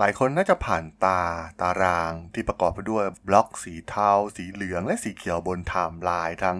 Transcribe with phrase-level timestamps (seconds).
[0.00, 1.20] หลายคนน่าจะผ่านตา
[1.60, 6.56] ตารางที่ประกอบไปด้วยบล็อกสีเทา สีเหลือง และสีเขียวบนไทม์ไลน์ทั้ง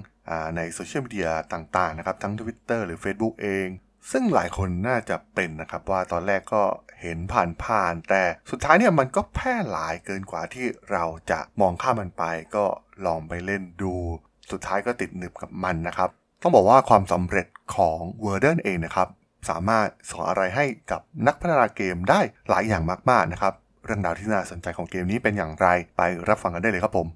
[0.57, 3.67] ในโซเชียลมีเดียต่างๆนะครับ ทั้ง Twitter หรือ Facebook เอง
[4.11, 6.63] ซึ่งหลายคนน่าจะเป็นนะครับว่าตอนแรกก็
[7.01, 7.19] เห็น
[7.65, 12.25] ผ่านๆแต่สุดท้ายเนี่ยมันก็แพร่หลายเกินกว่าที่เราจะมองข้ามมันไป
[12.57, 12.65] ก็
[13.07, 13.95] ลองไปเล่นดู
[14.51, 16.11] สุดท้ายก็ติดหนึบกับมันนะครับ
[16.43, 19.09] ต้องบอกว่าความสำเร็จของ w o r d e n เองนะครับ
[19.49, 27.09] สามารถสอนอะไรให้กับนักพัฒนาเกมได้หลายอย่างมากๆนะครับ เรื่องราวที่น่าสนใจของเกมนี้เป็นอย่างไรไปรับฟังกันได้เลยครับผม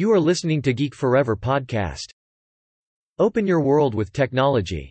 [0.00, 2.08] You are listening to Geek Forever podcast.
[3.18, 4.84] Open your world with technology.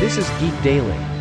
[0.00, 1.17] This is Geek Daily.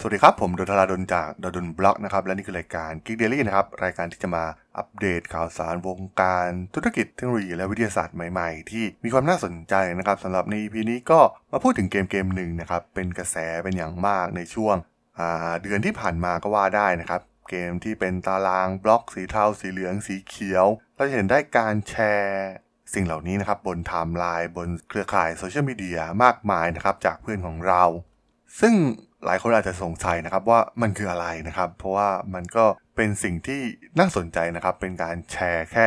[0.00, 4.44] สวัสดีครับ ผมด.ดลจากด.ดล็อกนะครับ และนี่คือรายการ Geek Daily นะครับ รายการที่จะมา
[4.76, 11.20] อัปเดตข่าวสารวงการธุรกิจเทคโนโลยีและวิทยาศาสตร์ใหม่ๆ ที่มีความน่าสนใจนะครับสำหรับใน EP นี้ก็
[11.52, 14.76] มาพูดถึงเกมเกมหนึ่งนะครับ เป็นกระแสเป็นอย่างมากในช่วง
[15.62, 17.20] เดือนที่ผ่านมาก็ว่าได้นะครับ
[17.50, 22.48] เกมที่เป็นตารางบล็อกสีเทาสีเหลืองสีเขียว เราจะเห็นได้การแชร์
[22.94, 27.82] สิ่งเหล่านี้นะครับบนไทม์ไลน์บนเครือข่ายโซเชียลมีเดียมากมายนะครับจากเพื่อนของเรา
[28.62, 28.74] ซึ่ง
[29.26, 32.64] หลายคนอาจจะสงสัยนะครับว่ามันคืออะไรนะครับ เพราะว่ามันก็
[32.96, 33.62] เป็นสิ่งที่
[33.98, 35.86] น่าสนใจนะครับ เป็นการแชร์แค่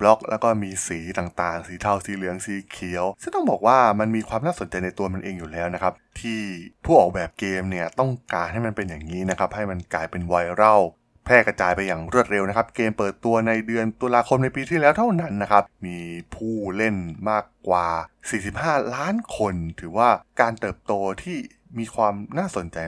[0.00, 6.40] บล็อก แล้วก็มีสีต่างๆ สีเทาสีเหลืองสีเขียว ซึ่งต้องบอกว่ามันมีความน่าสนใจในตัวมันเองอยู่แล้วนะครับ ที่
[6.84, 10.82] ผู้ออกแบบเกมเนี่ยต้องการให้มันเป็นอย่างนี้นะครับ ให้มันกลายเป็นไวรัล
[11.24, 15.98] แพร่กระจายไปอย่างรวดเร็วนะครับ เกมเปิดตัวในเดือนตุลาคมในปีที่แล้วเท่านั้นนะครับ มี
[16.34, 16.96] ผู้เล่น
[17.30, 17.88] มากกว่า
[18.42, 20.10] 45 ล้านคน ถือว่า
[20.40, 21.38] การเติบโตที่
[21.78, 22.78] มีความน่าสนใจ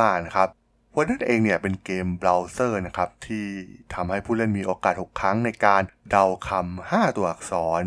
[0.00, 0.48] มากๆนะครับ
[0.94, 3.46] Wordle เองเนี่ยเป็นเกมเบราว์เซอร์นะครับที่
[3.94, 7.82] ทำให้ผู้เล่นมีโอกาส 6 ครั้งในการเดาคำ5ตัวอักษร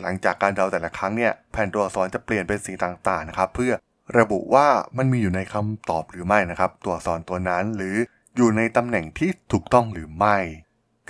[0.00, 3.72] หลังจากการเดาแต่ละครั้งเนี่ยแผ่นตัวอักษรจะเปลี่ยนเป็นสีต่างๆนะครับเพื่อ
[4.18, 7.96] ระบุว่ามันมีอยู่ในคำตอบหรือไม่นะครับ ตัวอักษรตัวนั้นหรือ
[8.36, 10.36] อยู่ในตำแหน่งที่ถูกต้องหรือไม่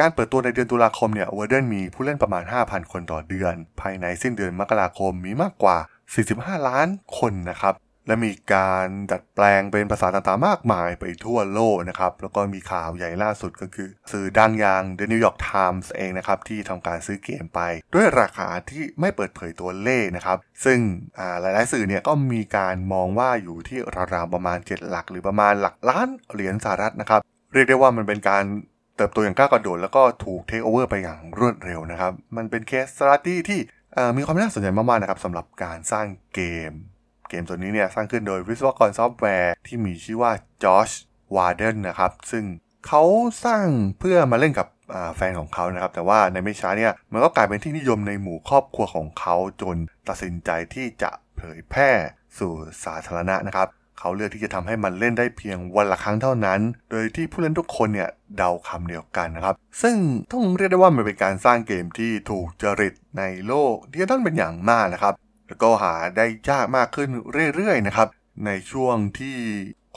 [0.00, 5.76] การเปิดตัวในเดือนตุลาคมเนี่ยวอร์เดนมีผู้เล่นประมาณ 5,000 คนต่อเดือน ภายในสิ้นเดือนมกราคมมีมากกว่า
[6.22, 7.74] 45 ล้านคนนะครับ
[8.06, 17.60] และมีการดัดแปลงเป็นภาษาต่างๆมากมายไปทั่วโลกนะครับ แล้วก็มีข่าวใหญ่ล่าสุดก็คือ สื่อดังอย่าง The New York Times เองนะครับ ที่ทำการซื้อเกมไป
[17.94, 20.78] ด้วยราคาที่ไม่เปิดเผยตัวเลขนะครับ ซึ่ง
[21.40, 23.78] หลายๆสื่อเนี่ยก็มีการมองว่าอยู่ที่
[24.14, 27.20] ราวๆประมาณ 7 หลัก หรือประมาณหลักล้านเหรียญสหรัฐนะครับ
[27.52, 28.44] เรียกได้ว่ามันเป็นการ
[28.96, 33.60] เติบโตอย่างก้าวกระโดดแล้วก็ถูกเทคโอเวอร์ไปอย่างรวดเร็วนะครับ มันเป็น case study ที่
[34.16, 36.40] มีความน่าสนใจมากๆนะครับสำหรับการสร้างเก
[36.70, 36.72] ม
[37.28, 40.32] เกมตัวนี้เนี่ยสร้างขึ้นโดยวิศวกรซอฟต์แวร์ที่มีชื่อว่า
[40.62, 40.90] จอช
[41.34, 42.44] วาร์เดนนะครับ ซึ่ง
[42.86, 43.02] เขา
[43.44, 43.66] สร้าง
[43.98, 44.66] เพื่อมาเล่นกับ
[45.16, 49.76] แฟนของเขานะครับ แต่ว่าในไม่ช้าเนี่ยมันก็กลายเป็นที่นิยมในหมู่ครอบครัวของเขาจน
[50.08, 51.90] ตัดสินใจที่จะเผยแพร่
[52.38, 52.52] สู่
[52.84, 56.60] สาธารณะนะครับเขาเลือกที่จะทำให้มันเล่นได้เพียงวันละครั้งเท่านั้น
[56.90, 59.96] โดยที่ผู้เล่นทุกคนเนี่ยเดาคำเดียวกันนะครับ ซึ่ง
[60.32, 65.14] ต้องเรียกได้ว่ามันเป็นการสร้างเกมที่ถูกจริตในโลกดิจิตอลเป็นอย่างมากนะครับ
[65.48, 67.08] แล้วก็หาได้ยากมากขึ้น
[67.54, 68.08] เรื่อยๆนะครับ
[68.46, 69.38] ในช่วงที่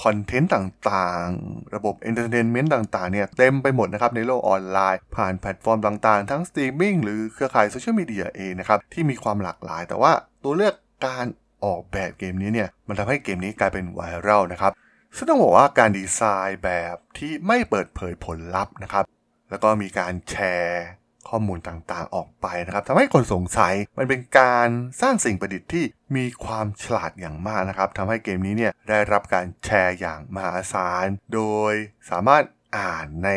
[0.03, 10.11] คอนเทนต์ต่างๆ ระบบ entertainment ต่างๆเนี่ยเต็มไปหมดนะครับในโลกออนไลน์ ผ่านแพลตฟอร์มต่างๆ ทั้งสตรีมมิ่งหรือเครือข่ายโซเชียลมีเดียเองนะครับที่มีความหลากหลาย แต่ว่า
[10.43, 10.75] ตัวเลือก
[11.07, 11.25] การ
[11.65, 14.71] ออกแบบเกมนี้เนี่ยมันทำให้เกมนี้กลายเป็นไวรัลนะครับ
[15.15, 19.05] ซึ่งต้องบอกว่าการดีไซน์แบบที่ไม่เปิดเผยผลลัพธ์นะครับ
[19.49, 20.85] แล้วก็มีการแชร์
[21.29, 24.69] ข้อมูลต่างๆออกไปนะครับทำให้คนสงสัยมันเป็นการ
[25.01, 25.85] สร้างสิ่งประดิษฐ์ที่
[26.15, 31.41] มีความฉลาดอย่างมากนะครับทำให้เกมนี้เนี่ยได้รับการแชร์อย่างมหาศาล โด
[31.71, 31.73] ย
[32.09, 32.43] สามารถ
[32.77, 33.29] อ่านใน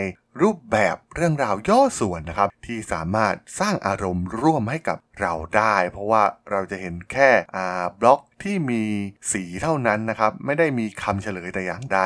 [0.43, 7.31] รูปแบบเรื่องราวย่อส่วนนะครับ ที่สามารถสร้างอารมณ์ร่วมให้กับเราได้ เพราะว่าเราจะเห็นแค่
[8.01, 8.83] บล็อกที่มี
[9.33, 12.01] สีเท่านั้นนะครับ ไม่ได้มีคำเฉลยแต่อย่างใด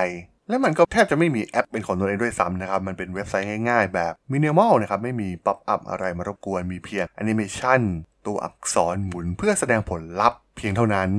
[0.49, 7.81] และมันก็แทบจะไม่มีแอปเป็นของตัวเองด้วยซ้ำนะครับ มันเป็นเว็บไซต์ง่ายๆ แบบมินิมอลนะครับ ไม่มี pop-up อะไรมารบกวน มีเพียงแอนิเมชัน
[8.27, 11.11] ตัวอักษรหมุนเพื่อแสดงผลลัพธ์เพียงเท่านั้น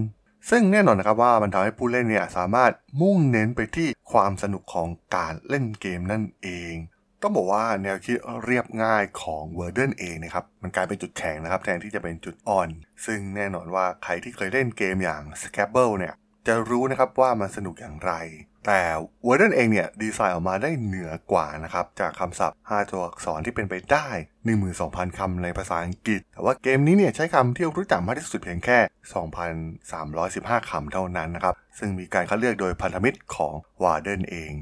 [0.50, 6.74] ซึ่งแน่นอนนะครับว่ามันทำให้ผู้เล่นเนี่ยสามารถมุ่งเน้นไปที่ความสนุกของการเล่นเกมนั่นเอง
[7.22, 12.70] ต้องบอกว่าแนวคิดเรียบง่ายของ w o r d e n เองนะครับมันกลายเป็นจุดแข็งนะครับ แทนที่จะเป็นจุดอ่อน
[13.06, 16.14] ซึ่งแน่นอนว่าใครที่เคยเล่นเกมอย่าง Scrabble เนี่ย
[16.48, 18.12] จะรู้นะครับว่ามันสนุกอย่างไร
[18.68, 18.82] แต่
[19.28, 24.08] w o r d e n เองเนี่ยดีไซน์ออกมาได้เหนือกว่านะครับ จากคำศัพท์ 5 ตัวอักษรที่เป็นไปได้
[24.64, 28.80] 12,000 คำในภาษาอังกฤษ แต่ว่าเกมนี้เนี่ยใช้คำที่รู้จักมากที่สุดเพียงแค่
[29.94, 33.54] 2,315 คำเท่านั้นนะครับ ซึ่งมีการคัดเลือกโดยพันธมิตรของ
[33.84, 34.54] w a r d e n เอง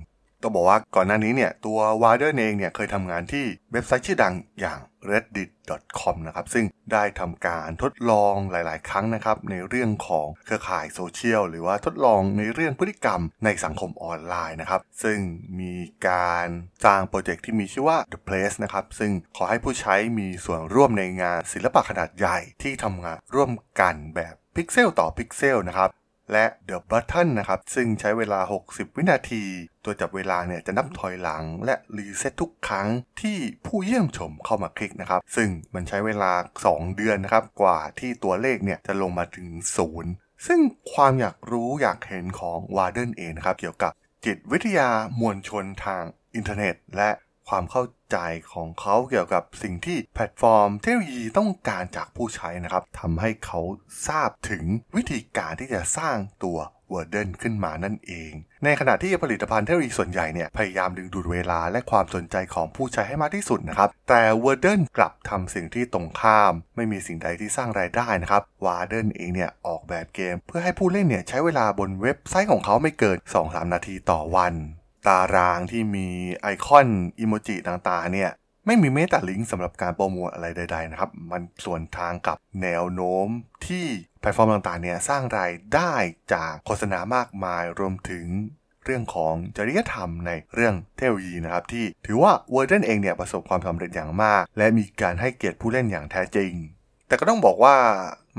[0.45, 15.17] ต้องบอกว่าก่อนหน้านี้เนี่ยตัววาร์เดนเองเนี่ยเคยทำงานที่เว็บไซต์ชื่อดังอย่าง reddit.com นะครับซึ่งได้ทำการทดลองหลาย ๆ ครั้งนะครับในเรื่องของเครือข่ายโซเชียลหรือว่าทดลองในเรื่องพฤติกรรมในสังคมออนไลน์นะครับซึ่ง
[15.59, 15.73] มี
[16.07, 16.47] การ
[16.85, 23.51] สร้างโปรเจกต์ที่มีชื่อว่า The Place นะครับซึ่งขอให้ผู้ใช้มีส่วนร่วมในงานศิลปะขนาดใหญ่ที่ทำงานร่วม
[23.81, 25.89] กันแบบพิกเซลต่อพิกเซลนะครับ
[26.31, 29.43] และ The Button นะครับ ซึ่งใช้เวลา 60 วินาที
[29.83, 32.87] ตัวจับเวลาเนี่ยจะนับถอยหลังและรีเซ็ตทุกครั้ง
[33.21, 36.31] ที่ผู้เยี่ยมชมเข้ามาคลิกนะครับ ซึ่งมันใช้เวลา
[36.65, 40.11] 2 เดือนนะครับ กว่าที่ตัวเลขเนี่ยจะลงมาถึงศูนย์
[40.47, 40.59] ซึ่ง
[40.93, 43.91] ความอยากรู้อยากเห็นของวาร์เดนเองนะครับ เกี่ยวกับ
[44.25, 44.89] จิตวิทยา
[45.21, 46.03] มวลชนทาง
[46.35, 47.09] อินเทอร์เน็ต และ
[47.49, 48.17] ความเข้าใจ
[48.53, 53.59] ของเขาเกี่ยวกับสิ่งที่แพลตฟอร์มเทคโนโลยีต้องการจากผู้ใช้นะครับทำให้เขา
[54.07, 54.63] ทราบถึง
[54.95, 56.59] วิธีการที่จะสร้างตัว
[56.89, 58.31] Wordle ขึ้นมานั่นเอง
[58.63, 74.55] ในขณะที่ผลิตภัณฑ์เทคโนโลยีส่วนใหญ่เนี่ย พยายามดึงดูดเวลาและความสนใจของผู้ใช้ให้มากที่สุดนะครับ แต่ Wordle กลับทำสิ่งที่ตรงข้าม ไม่มีสิ่งใดที่สร้างรายได้นะครับวาร์เดนเองเนี่ย ออกแบบเกม เพื่อให้ผู้เล่นเนี่ย ใช้เวลาบนเว็บไซต์ของเขาไม่เกิน 2-3 นาทีต่อวัน
[75.07, 76.07] ตารางที่มี
[76.41, 76.87] ไอคอน
[77.19, 78.31] อิโมจิต่างๆเนี่ย
[78.65, 83.27] ไม่มีแม้แต่ลิงก์สำหรับการโปรโมทอะไรใด ๆ นะครับ มันสวนทางกับแนวโน้ม
[83.67, 83.85] ที่
[84.21, 85.93] แพลตฟอร์มต่างๆเนี่ยสร้างรายได้
[86.33, 88.25] จากโฆษณามากมายรวมถึง
[88.85, 96.53] เรื่องของจริยธรรมในเรื่องเทคโนโลยีนะครับที่ถือว่า Wordle เองเนี่ยประสบความสำเร็จอย่างมาก และมีการให้เกียรติผู้เล่นอย่างแท้จริง
[97.07, 97.75] แต่ก็ต้องบอกว่า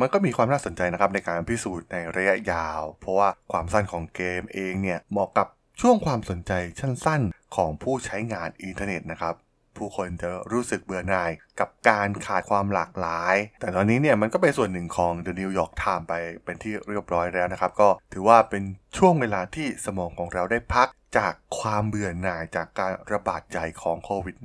[0.01, 5.47] มันก็มีความน่าสนใจนะครับในการพิสูจน์ในระยะยาว เพราะว่าความสั้นของเกมเองเนี่ยเหมาะกับ
[5.81, 9.34] ช่วงความสนใจสั้นๆ ของผู้ใช้งานอินเทอร์เน็ตนะครับ
[9.76, 11.31] ผู้คนจะรู้สึกเบื่อหน่าย
[11.61, 16.14] กับการขาดความหลากหลาย แต่ตอนนี้เนี่ยมันก็เป็นส่วนหนึ่งของ The New York Times ไป
[16.44, 18.62] เป็นที่เรียบร้อยแล้วนะครับ ก็ถือว่าเป็น
[18.99, 20.88] ช่วงเวลาที่สมองของเราได้พัก
[21.19, 24.37] จากความเบื่อหน่ายจากการระบาดใหญ่ของโควิด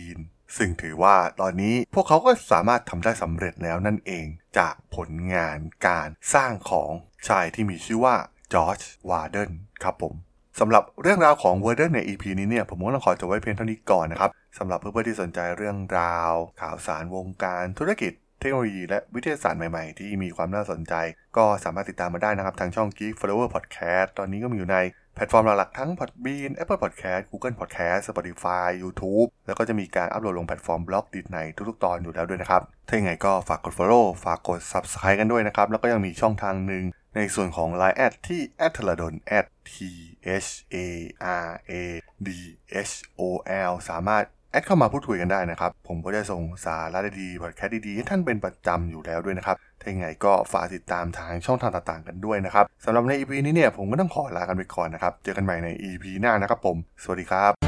[0.00, 4.26] -19 ซึ่งถือว่าตอนนี้พวกเขาก็สามารถทำได้สำเร็จแล้วนั่นเอง
[4.58, 5.58] จากผลงาน
[5.88, 6.90] การสร้างของ
[7.28, 8.16] ชายที่มีชื่อว่า
[8.52, 9.50] จอร์จวาร์เดน
[9.84, 10.14] ครับผม
[10.60, 20.94] สำหรับเรื่องราวของเวอร์เดนใน EP นี้เนี่ยผมก็ต้องขอจบไว้เพียงเท่านี้ก่อนนะครับสำหรับเพื่อนๆที่สนใจเรื่องราว ข่าวสารวงการธุรกิจเทคโนโลยีและวิทยาศาสตร์ใหม่ๆ ที่มีความน่าสนใจ
[21.36, 24.78] ก็สามารถติดตามมาได้นะครับทางช่อง Geek Forever Podcast ตอนนี้ก็มีอยู่ใน
[25.14, 35.66] แพลตฟอร์มหลักๆทั้ง Podbean Apple Podcast Google Podcast Spotify YouTube แล้วก็จะมีการอัปโหลดลงแพลตฟอร์ม Blockdit ในทุกๆตอนอยู่แล้วด้วยนะครับ ถ้าอย่างไรก็ฝากกด Follow ฝากกด Subscribe กันด้วยนะครับ
[35.70, 36.84] แล้วก็ยังมีช่องทางหนึ่ง
[37.16, 39.14] ในส่วนของ Line add ที่ a t h a d o n
[39.68, 40.76] t h a
[41.46, 41.72] r a
[42.26, 42.28] d
[42.88, 43.22] h o
[43.70, 57.63] l สามารถแอดเข้ามาพูดคุยกันได้นะครับ ผมก็จะส่งสาระดีๆพอดแคสต์ดีๆ ให้ท่านเป็นประจำอยู่แล้วด้วยนะครับ ถ้าอย่างไรก็ฝากติดตามทางช่องทางต่างๆ กันด้วยนะครับสำหรับใน EP นี้เนี่ยผมก็ต้องขอลากันไปก่อนนะครับ เจอกันใหม่ใน EP หน้านะครับผม สวัสดีครับ